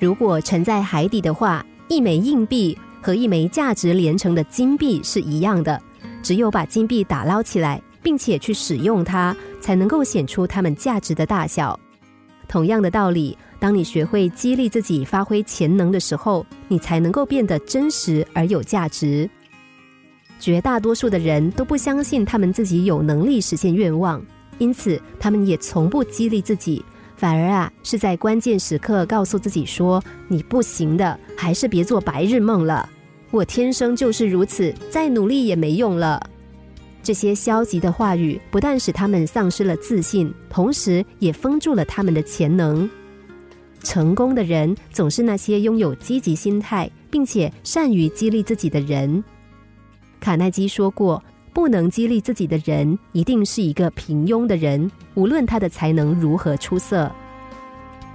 [0.00, 5.80] 如果沉在海底的话，一枚硬币和一枚价值连城的金币是一样的。
[6.22, 11.78] 只有把金币打捞起来，并且去使用它，才能够显出它们价值的大小。
[12.46, 19.28] 同样的道理，当你学会激励自己发挥潜能的时候，你才能够变得真实而有价值。
[20.38, 24.22] 绝大多数的人都不相信他们自己有能力实现愿望，
[24.58, 26.84] 因此他们也从不激励自己，
[27.18, 32.88] 反而啊是在关键时刻告诉自己说：“你不行的，还是别做白日梦了。
[33.32, 36.30] 我天生就是如此，再努力也没用了。”
[37.02, 42.88] 这些消极的话语不但使他们丧失了自信，同时也封住了他们的潜能。
[43.82, 49.24] 成功的人总是那些拥有积极心态，并且善于激励自己的人。
[50.20, 51.20] 卡耐基说过
[51.52, 57.10] ：“不能激励自己的人，一定是一个平庸的人，无论他的才能如何出色。”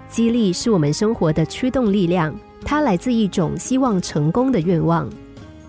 [0.10, 2.34] 激励是我们生活的驱动力量，
[2.64, 5.10] 它来自一种希望成功的愿望。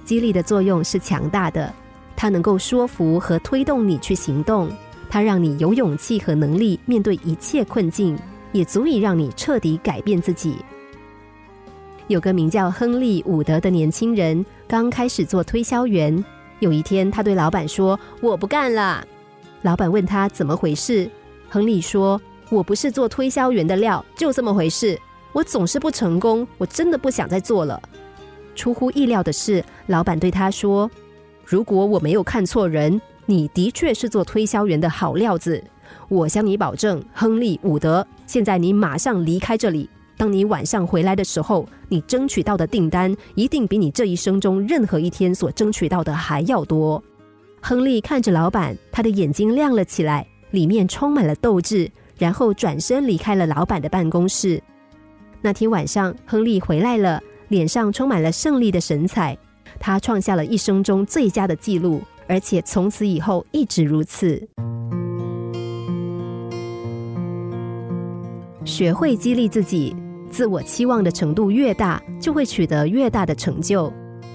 [0.05, 1.73] 激励的作用是强大的，
[2.15, 4.69] 它能够说服和推动你去行动，
[5.09, 8.19] 它让你有勇气和能力面对一切困境，
[8.53, 10.57] 也足以让你彻底改变自己。
[12.09, 16.23] 有个名叫亨利·伍德的年轻人，刚开始做推销员。
[16.61, 19.07] 有一天，他对老板说：“我不干了。”
[19.63, 21.11] 老板问他怎么回事，
[21.49, 24.99] 亨利说：“我不是做推销员的料，就这么回事。
[25.33, 27.81] 我总是不成功，我真的不想再做了。”
[28.55, 30.91] 出乎意料的是，老板对他说
[31.45, 35.63] ：“如果我没有看错人，你的确是做推销员的好料子。
[36.09, 39.89] 我向你保证，亨利·伍德，现在你马上离开这里。”
[40.25, 47.03] 当你晚上回来的时候，你争取到的订单一定比你这一生中任何一天所争取到的还要多。
[47.61, 54.63] 亨利看着老板，他的眼睛亮了起来，里面充满了斗志，然后转身离开了老板的办公室。
[55.43, 59.37] 那天晚上，亨利回来了，脸上充满了胜利的神采。
[59.79, 64.43] 他创下了一生中最佳的记录，而且从此以后一直如此。
[68.65, 69.95] 学会激励自己。
[70.35, 73.93] 自我期望的程度越大，就会取得越大的成就。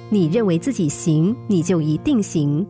[0.09, 2.65] 你认为自己行，你就一定行。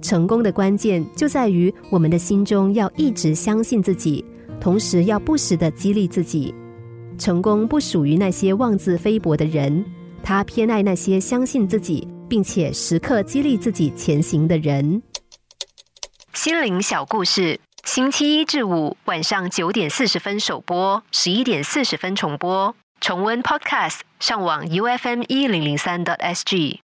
[0.00, 4.24] 成功的关键就在于我们的心中要一直相信自己，
[4.58, 6.54] 同时要不时的激励自己。
[7.18, 9.84] 成功不属于那些妄自菲薄的人，
[10.22, 15.02] 他偏爱那些相信自己并且时刻激励自己前行的人。
[16.32, 17.60] 心灵小故事。
[17.86, 22.74] 星期一至五晚上九点四十分首播，十一点四十分重播。
[23.00, 26.80] 重温 Podcast，上网 U F M 一零零三 t S G。